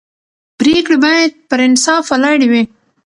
[0.59, 2.63] پرېکړې باید پر انصاف ولاړې وي